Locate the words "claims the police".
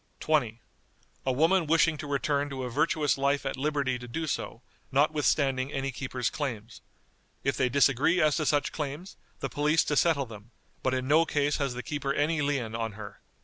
8.71-9.83